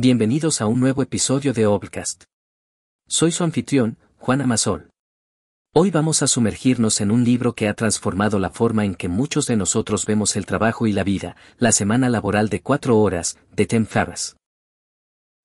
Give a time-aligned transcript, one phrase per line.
[0.00, 2.22] Bienvenidos a un nuevo episodio de Obcast.
[3.08, 4.90] Soy su anfitrión, Juan Amasol.
[5.74, 9.46] Hoy vamos a sumergirnos en un libro que ha transformado la forma en que muchos
[9.46, 13.66] de nosotros vemos el trabajo y la vida, la semana laboral de cuatro horas, de
[13.66, 14.36] Tim Ferriss.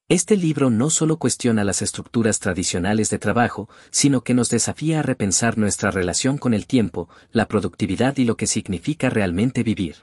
[0.07, 5.01] Este libro no solo cuestiona las estructuras tradicionales de trabajo, sino que nos desafía a
[5.01, 9.95] repensar nuestra relación con el tiempo, la productividad y lo que significa realmente vivir.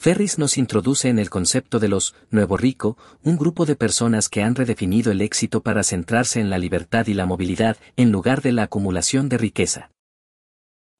[0.00, 4.44] Ferris nos introduce en el concepto de los nuevo rico, un grupo de personas que
[4.44, 8.52] han redefinido el éxito para centrarse en la libertad y la movilidad, en lugar de
[8.52, 9.90] la acumulación de riqueza.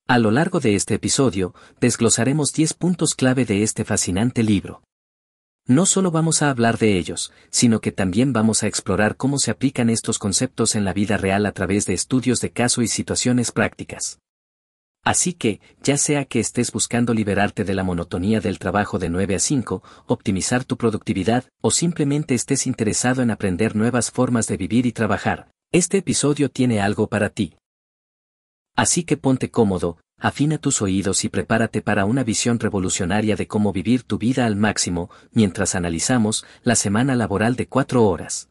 [0.08, 4.82] A lo largo de este episodio, desglosaremos 10 puntos clave de este fascinante libro.
[5.64, 9.52] No solo vamos a hablar de ellos, sino que también vamos a explorar cómo se
[9.52, 13.52] aplican estos conceptos en la vida real a través de estudios de caso y situaciones
[13.52, 14.18] prácticas.
[15.04, 19.36] Así que, ya sea que estés buscando liberarte de la monotonía del trabajo de 9
[19.36, 24.86] a 5, optimizar tu productividad, o simplemente estés interesado en aprender nuevas formas de vivir
[24.86, 27.54] y trabajar, este episodio tiene algo para ti.
[28.76, 33.72] Así que ponte cómodo, afina tus oídos y prepárate para una visión revolucionaria de cómo
[33.72, 38.50] vivir tu vida al máximo, mientras analizamos la semana laboral de cuatro horas.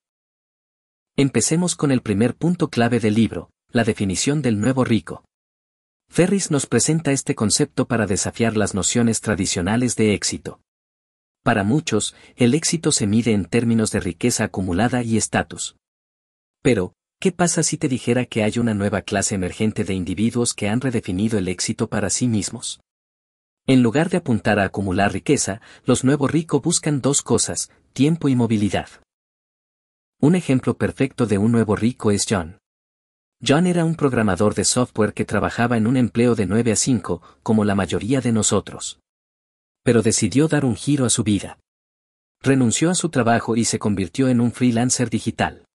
[1.15, 5.23] Empecemos con el primer punto clave del libro, la definición del nuevo rico.
[6.09, 10.61] Ferris nos presenta este concepto para desafiar las nociones tradicionales de éxito.
[11.43, 15.77] Para muchos, el éxito se mide en términos de riqueza acumulada y estatus.
[16.61, 20.67] Pero, ¿qué pasa si te dijera que hay una nueva clase emergente de individuos que
[20.67, 22.81] han redefinido el éxito para sí mismos?
[23.65, 28.35] En lugar de apuntar a acumular riqueza, los nuevos ricos buscan dos cosas, tiempo y
[28.35, 28.89] movilidad.
[30.19, 32.57] Un ejemplo perfecto de un nuevo rico es John.
[33.45, 37.21] John era un programador de software que trabajaba en un empleo de 9 a 5,
[37.43, 38.99] como la mayoría de nosotros.
[39.83, 41.59] Pero decidió dar un giro a su vida.
[42.41, 45.65] Renunció a su trabajo y se convirtió en un freelancer digital.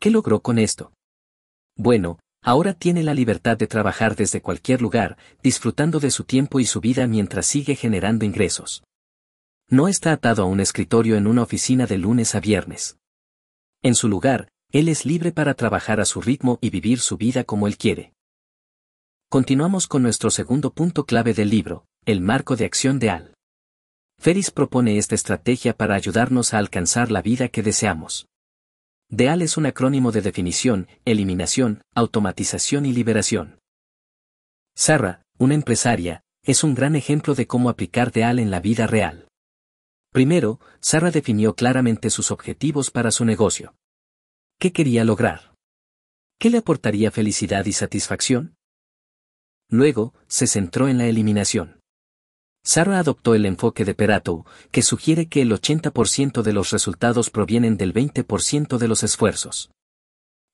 [0.00, 0.92] ¿Qué logró con esto?
[1.76, 6.64] Bueno, ahora tiene la libertad de trabajar desde cualquier lugar, disfrutando de su tiempo y
[6.64, 8.82] su vida mientras sigue generando ingresos.
[9.68, 12.96] No está atado a un escritorio en una oficina de lunes a viernes.
[13.82, 17.44] En su lugar, él es libre para trabajar a su ritmo y vivir su vida
[17.44, 18.12] como él quiere.
[19.30, 23.34] Continuamos con nuestro segundo punto clave del libro, el marco de acción de Al.
[24.18, 28.26] Ferris propone esta estrategia para ayudarnos a alcanzar la vida que deseamos.
[29.10, 33.58] DEAL es un acrónimo de definición, eliminación, automatización y liberación.
[34.76, 39.28] Sarah, una empresaria, es un gran ejemplo de cómo aplicar DEAL en la vida real.
[40.12, 43.74] Primero, Sarah definió claramente sus objetivos para su negocio.
[44.60, 45.54] ¿Qué quería lograr?
[46.40, 48.56] ¿Qué le aportaría felicidad y satisfacción?
[49.70, 51.80] Luego, se centró en la eliminación.
[52.64, 57.76] Sarah adoptó el enfoque de Perato, que sugiere que el 80% de los resultados provienen
[57.76, 59.70] del 20% de los esfuerzos.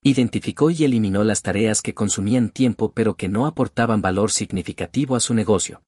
[0.03, 5.19] Identificó y eliminó las tareas que consumían tiempo pero que no aportaban valor significativo a
[5.19, 5.81] su negocio.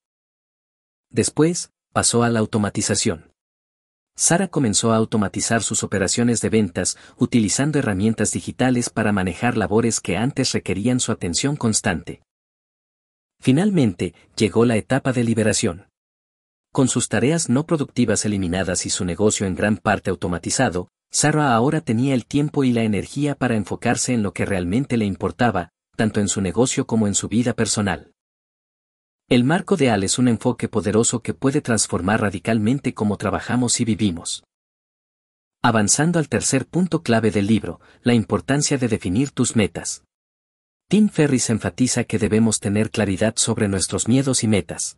[1.11, 3.31] Después, pasó a la automatización.
[4.19, 10.17] Sara comenzó a automatizar sus operaciones de ventas utilizando herramientas digitales para manejar labores que
[10.17, 12.23] antes requerían su atención constante.
[13.39, 15.85] Finalmente, llegó la etapa de liberación.
[16.73, 21.81] Con sus tareas no productivas eliminadas y su negocio en gran parte automatizado, Sara ahora
[21.81, 26.19] tenía el tiempo y la energía para enfocarse en lo que realmente le importaba, tanto
[26.19, 28.13] en su negocio como en su vida personal.
[29.29, 33.83] El marco de AL es un enfoque poderoso que puede transformar radicalmente cómo trabajamos y
[33.83, 34.45] vivimos.
[35.61, 40.05] Avanzando al tercer punto clave del libro, la importancia de definir tus metas.
[40.87, 44.95] Tim Ferriss enfatiza que debemos tener claridad sobre nuestros miedos y metas.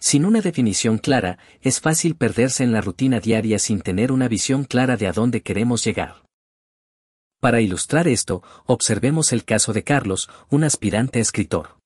[0.00, 4.64] Sin una definición clara, es fácil perderse en la rutina diaria sin tener una visión
[4.64, 6.24] clara de a dónde queremos llegar.
[7.40, 11.83] Para ilustrar esto, observemos el caso de Carlos, un aspirante escritor.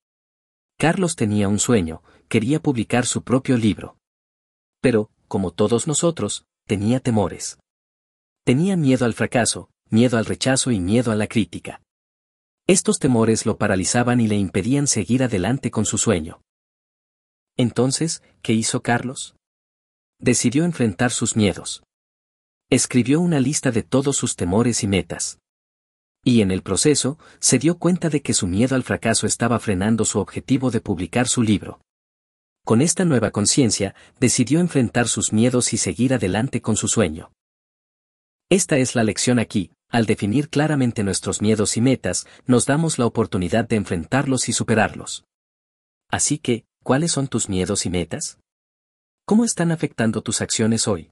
[0.79, 3.97] Carlos tenía un sueño, quería publicar su propio libro.
[4.79, 7.59] Pero, como todos nosotros, tenía temores.
[8.45, 11.81] Tenía miedo al fracaso, miedo al rechazo y miedo a la crítica.
[12.65, 16.41] Estos temores lo paralizaban y le impedían seguir adelante con su sueño.
[17.57, 19.35] Entonces, ¿qué hizo Carlos?
[20.17, 21.83] Decidió enfrentar sus miedos.
[22.69, 25.39] Escribió una lista de todos sus temores y metas.
[26.23, 30.05] Y en el proceso, se dio cuenta de que su miedo al fracaso estaba frenando
[30.05, 31.81] su objetivo de publicar su libro.
[32.65, 37.31] Con esta nueva conciencia, decidió enfrentar sus miedos y seguir adelante con su sueño.
[38.49, 43.05] Esta es la lección aquí, al definir claramente nuestros miedos y metas, nos damos la
[43.05, 45.25] oportunidad de enfrentarlos y superarlos.
[46.09, 48.39] Así que, ¿cuáles son tus miedos y metas?
[49.25, 51.11] ¿Cómo están afectando tus acciones hoy?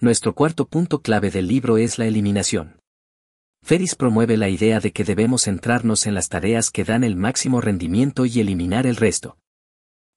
[0.00, 2.80] Nuestro cuarto punto clave del libro es la eliminación.
[3.64, 7.62] Ferris promueve la idea de que debemos centrarnos en las tareas que dan el máximo
[7.62, 9.38] rendimiento y eliminar el resto.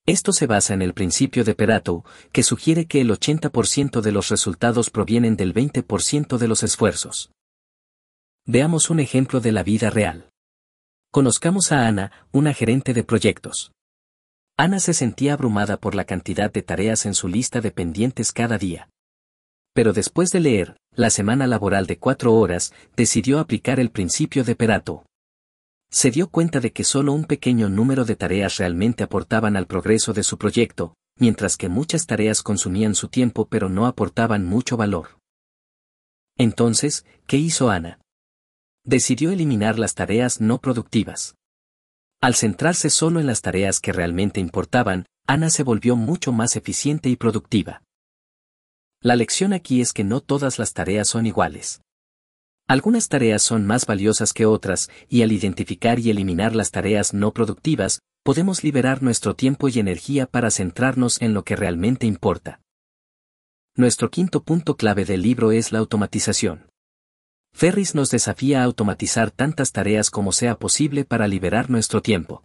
[0.04, 4.28] Esto se basa en el principio de Perato, que sugiere que el 80% de los
[4.28, 7.30] resultados provienen del 20% de los esfuerzos.
[8.44, 10.28] Veamos un ejemplo de la vida real.
[11.10, 13.72] Conozcamos a Ana, una gerente de proyectos.
[14.58, 18.58] Ana se sentía abrumada por la cantidad de tareas en su lista de pendientes cada
[18.58, 18.90] día.
[19.72, 24.54] Pero después de leer, la semana laboral de cuatro horas, decidió aplicar el principio de
[24.54, 25.04] Perato
[25.90, 30.12] se dio cuenta de que solo un pequeño número de tareas realmente aportaban al progreso
[30.12, 35.18] de su proyecto, mientras que muchas tareas consumían su tiempo pero no aportaban mucho valor.
[36.36, 38.00] Entonces, ¿qué hizo Ana?
[38.84, 41.34] Decidió eliminar las tareas no productivas.
[42.20, 47.08] Al centrarse solo en las tareas que realmente importaban, Ana se volvió mucho más eficiente
[47.08, 47.82] y productiva.
[49.00, 51.82] La lección aquí es que no todas las tareas son iguales.
[52.66, 57.32] Algunas tareas son más valiosas que otras, y al identificar y eliminar las tareas no
[57.32, 62.60] productivas, podemos liberar nuestro tiempo y energía para centrarnos en lo que realmente importa.
[63.76, 66.68] Nuestro quinto punto clave del libro es la automatización.
[67.54, 72.42] Ferris nos desafía a automatizar tantas tareas como sea posible para liberar nuestro tiempo.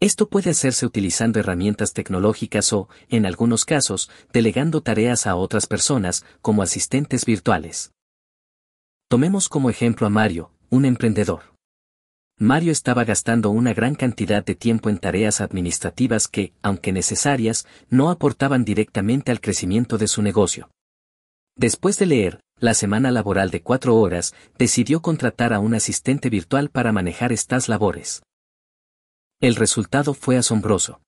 [0.00, 6.24] Esto puede hacerse utilizando herramientas tecnológicas o, en algunos casos, delegando tareas a otras personas,
[6.40, 7.92] como asistentes virtuales.
[9.08, 11.42] Tomemos como ejemplo a Mario, un emprendedor.
[12.38, 18.08] Mario estaba gastando una gran cantidad de tiempo en tareas administrativas que, aunque necesarias, no
[18.08, 20.70] aportaban directamente al crecimiento de su negocio.
[21.56, 26.70] Después de leer, la semana laboral de cuatro horas, decidió contratar a un asistente virtual
[26.70, 28.22] para manejar estas labores.
[29.40, 31.00] El resultado fue asombroso.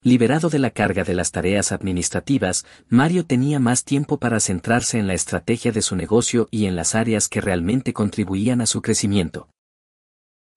[0.00, 5.08] Liberado de la carga de las tareas administrativas, Mario tenía más tiempo para centrarse en
[5.08, 9.48] la estrategia de su negocio y en las áreas que realmente contribuían a su crecimiento.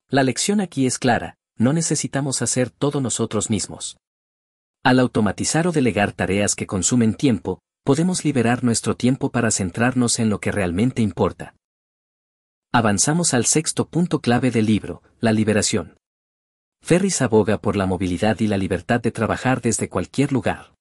[0.10, 3.98] La lección aquí es clara, no necesitamos hacer todo nosotros mismos.
[4.84, 10.30] Al automatizar o delegar tareas que consumen tiempo, podemos liberar nuestro tiempo para centrarnos en
[10.30, 11.56] lo que realmente importa.
[12.72, 15.98] Avanzamos al sexto punto clave del libro, la liberación.
[16.82, 20.74] Ferris aboga por la movilidad y la libertad de trabajar desde cualquier lugar.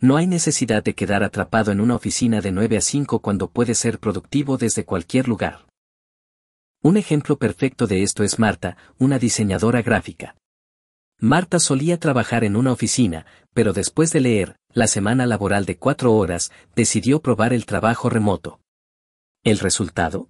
[0.00, 3.74] No hay necesidad de quedar atrapado en una oficina de 9 a 5 cuando puede
[3.74, 5.66] ser productivo desde cualquier lugar.
[6.82, 10.36] Un ejemplo perfecto de esto es Marta, una diseñadora gráfica.
[11.18, 13.24] Marta solía trabajar en una oficina,
[13.54, 18.60] pero después de leer, la semana laboral de cuatro horas, decidió probar el trabajo remoto.
[19.42, 20.28] ¿El resultado?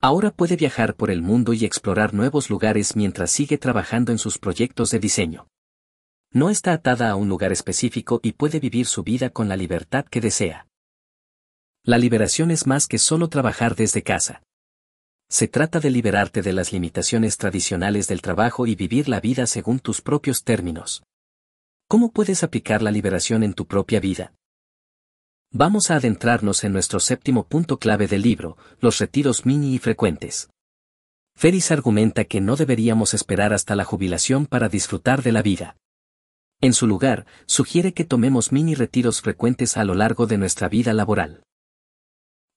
[0.00, 4.38] Ahora puede viajar por el mundo y explorar nuevos lugares mientras sigue trabajando en sus
[4.38, 5.48] proyectos de diseño.
[6.32, 10.04] No está atada a un lugar específico y puede vivir su vida con la libertad
[10.04, 10.68] que desea.
[11.82, 14.42] La liberación es más que solo trabajar desde casa.
[15.28, 19.80] Se trata de liberarte de las limitaciones tradicionales del trabajo y vivir la vida según
[19.80, 21.02] tus propios términos.
[21.88, 24.32] ¿Cómo puedes aplicar la liberación en tu propia vida?
[25.50, 30.50] Vamos a adentrarnos en nuestro séptimo punto clave del libro, los retiros mini y frecuentes.
[31.34, 35.76] Ferris argumenta que no deberíamos esperar hasta la jubilación para disfrutar de la vida.
[36.60, 40.92] En su lugar, sugiere que tomemos mini retiros frecuentes a lo largo de nuestra vida
[40.92, 41.42] laboral.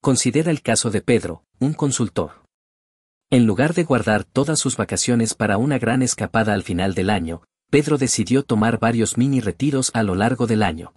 [0.02, 2.44] Considera el caso de Pedro, un consultor.
[3.30, 7.44] En lugar de guardar todas sus vacaciones para una gran escapada al final del año,
[7.70, 10.94] Pedro decidió tomar varios mini retiros a lo largo del año.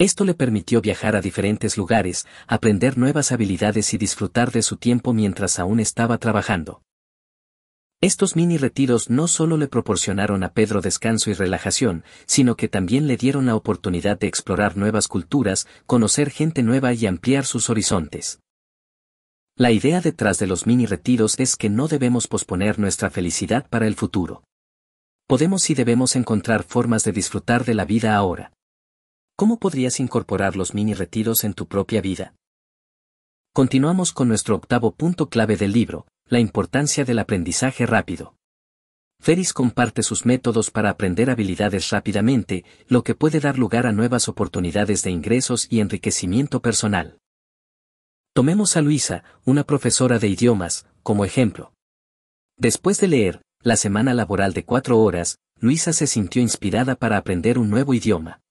[0.00, 5.12] Esto le permitió viajar a diferentes lugares, aprender nuevas habilidades y disfrutar de su tiempo
[5.12, 6.80] mientras aún estaba trabajando.
[8.00, 13.08] Estos mini retiros no solo le proporcionaron a Pedro descanso y relajación, sino que también
[13.08, 18.40] le dieron la oportunidad de explorar nuevas culturas, conocer gente nueva y ampliar sus horizontes.
[19.54, 23.86] La idea detrás de los mini retiros es que no debemos posponer nuestra felicidad para
[23.86, 24.44] el futuro.
[25.26, 28.54] Podemos y debemos encontrar formas de disfrutar de la vida ahora.
[29.40, 32.34] ¿Cómo podrías incorporar los mini retiros en tu propia vida?
[33.54, 38.34] Continuamos con nuestro octavo punto clave del libro, la importancia del aprendizaje rápido.
[39.18, 44.28] Ferris comparte sus métodos para aprender habilidades rápidamente, lo que puede dar lugar a nuevas
[44.28, 47.16] oportunidades de ingresos y enriquecimiento personal.
[48.34, 51.72] Tomemos a Luisa, una profesora de idiomas, como ejemplo.
[52.58, 57.58] Después de leer, la semana laboral de cuatro horas, Luisa se sintió inspirada para aprender
[57.58, 58.42] un nuevo idioma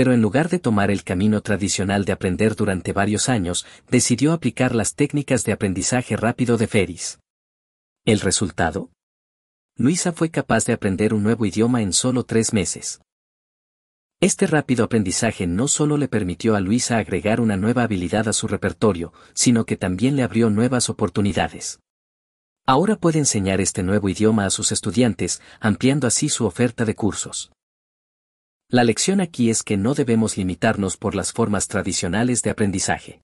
[0.00, 4.74] pero en lugar de tomar el camino tradicional de aprender durante varios años, decidió aplicar
[4.74, 7.18] las técnicas de aprendizaje rápido de Ferris.
[8.06, 8.88] ¿El resultado?
[9.76, 13.02] Luisa fue capaz de aprender un nuevo idioma en solo tres meses.
[14.22, 18.48] Este rápido aprendizaje no solo le permitió a Luisa agregar una nueva habilidad a su
[18.48, 21.78] repertorio, sino que también le abrió nuevas oportunidades.
[22.64, 27.52] Ahora puede enseñar este nuevo idioma a sus estudiantes, ampliando así su oferta de cursos.
[28.72, 33.20] La lección aquí es que no debemos limitarnos por las formas tradicionales de aprendizaje.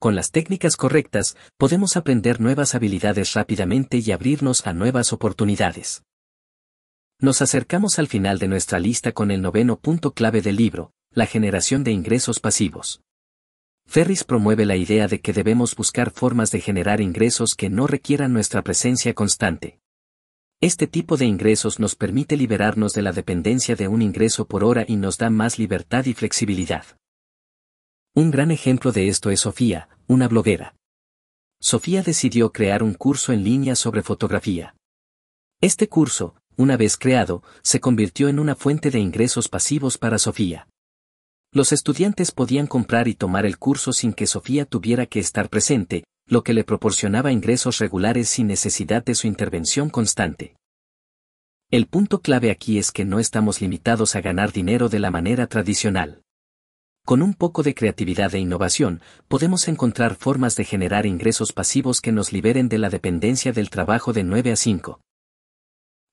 [0.00, 6.02] Con las técnicas correctas, podemos aprender nuevas habilidades rápidamente y abrirnos a nuevas oportunidades.
[7.20, 11.26] Nos acercamos al final de nuestra lista con el noveno punto clave del libro, la
[11.26, 13.02] generación de ingresos pasivos.
[13.86, 18.32] Ferris promueve la idea de que debemos buscar formas de generar ingresos que no requieran
[18.32, 19.78] nuestra presencia constante.
[20.62, 24.86] Este tipo de ingresos nos permite liberarnos de la dependencia de un ingreso por hora
[24.88, 26.86] y nos da más libertad y flexibilidad.
[28.14, 30.74] Un gran ejemplo de esto es Sofía, una bloguera.
[31.60, 34.74] Sofía decidió crear un curso en línea sobre fotografía.
[35.60, 40.68] Este curso, una vez creado, se convirtió en una fuente de ingresos pasivos para Sofía.
[41.52, 46.04] Los estudiantes podían comprar y tomar el curso sin que Sofía tuviera que estar presente,
[46.28, 50.56] lo que le proporcionaba ingresos regulares sin necesidad de su intervención constante.
[51.70, 55.46] El punto clave aquí es que no estamos limitados a ganar dinero de la manera
[55.46, 56.22] tradicional.
[57.04, 62.10] Con un poco de creatividad e innovación, podemos encontrar formas de generar ingresos pasivos que
[62.10, 65.00] nos liberen de la dependencia del trabajo de 9 a 5.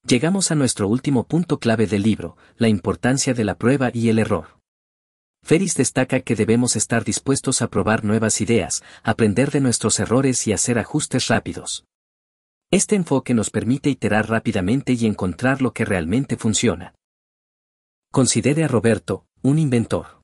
[0.05, 4.19] Llegamos a nuestro último punto clave del libro, la importancia de la prueba y el
[4.19, 4.62] error.
[5.43, 10.53] Ferris destaca que debemos estar dispuestos a probar nuevas ideas, aprender de nuestros errores y
[10.53, 11.85] hacer ajustes rápidos.
[12.71, 16.95] Este enfoque nos permite iterar rápidamente y encontrar lo que realmente funciona.
[18.11, 20.21] Considere a Roberto, un inventor.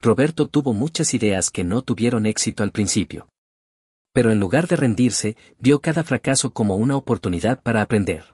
[0.00, 3.28] Roberto tuvo muchas ideas que no tuvieron éxito al principio.
[4.12, 8.24] Pero en lugar de rendirse, vio cada fracaso como una oportunidad para aprender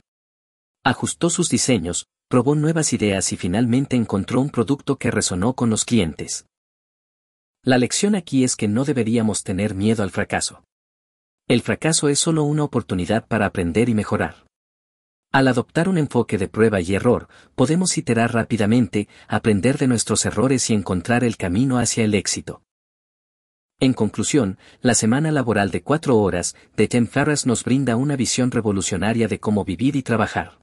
[0.87, 5.85] ajustó sus diseños, probó nuevas ideas y finalmente encontró un producto que resonó con los
[5.85, 6.47] clientes.
[7.63, 10.65] La lección aquí es que no deberíamos tener miedo al fracaso.
[11.49, 14.47] El fracaso es solo una oportunidad para aprender y mejorar.
[15.33, 20.69] Al adoptar un enfoque de prueba y error, podemos iterar rápidamente, aprender de nuestros errores
[20.71, 22.63] y encontrar el camino hacia el éxito.
[23.79, 28.51] En conclusión, la semana laboral de cuatro horas de Tim Ferriss nos brinda una visión
[28.51, 30.59] revolucionaria de cómo vivir y trabajar.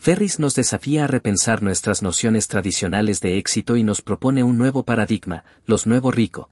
[0.00, 4.84] Ferris nos desafía a repensar nuestras nociones tradicionales de éxito y nos propone un nuevo
[4.84, 6.50] paradigma, los nuevo rico.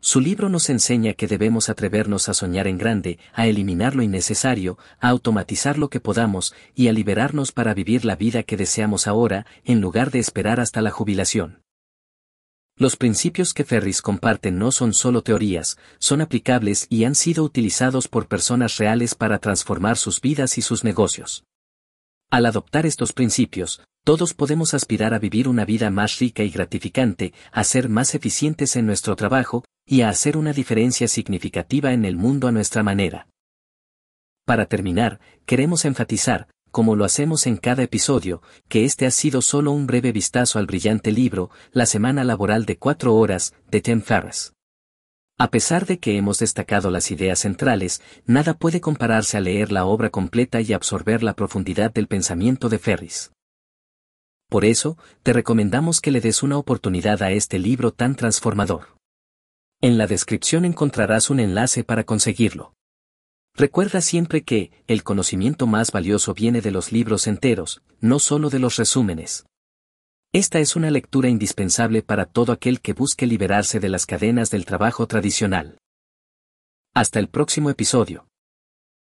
[0.00, 4.78] Su libro nos enseña que debemos atrevernos a soñar en grande, a eliminar lo innecesario,
[4.98, 9.46] a automatizar lo que podamos y a liberarnos para vivir la vida que deseamos ahora,
[9.64, 11.62] en lugar de esperar hasta la jubilación.
[12.76, 18.08] Los principios que Ferris comparte no son solo teorías, son aplicables y han sido utilizados
[18.08, 21.44] por personas reales para transformar sus vidas y sus negocios.
[22.30, 27.32] Al adoptar estos principios, todos podemos aspirar a vivir una vida más rica y gratificante,
[27.52, 32.16] a ser más eficientes en nuestro trabajo, y a hacer una diferencia significativa en el
[32.16, 33.28] mundo a nuestra manera.
[34.46, 39.72] Para terminar, queremos enfatizar, como lo hacemos en cada episodio, que este ha sido solo
[39.72, 44.53] un breve vistazo al brillante libro, La Semana Laboral de Cuatro Horas, de Tim Ferriss.
[45.36, 49.84] A pesar de que hemos destacado las ideas centrales, nada puede compararse a leer la
[49.84, 53.32] obra completa y absorber la profundidad del pensamiento de Ferris.
[54.48, 58.96] Por eso, te recomendamos que le des una oportunidad a este libro tan transformador.
[59.80, 62.74] En la descripción encontrarás un enlace para conseguirlo.
[63.56, 68.60] Recuerda siempre que, el conocimiento más valioso viene de los libros enteros, no solo de
[68.60, 69.46] los resúmenes.
[70.34, 74.64] Esta es una lectura indispensable para todo aquel que busque liberarse de las cadenas del
[74.64, 75.78] trabajo tradicional.
[76.92, 78.26] Hasta el próximo episodio.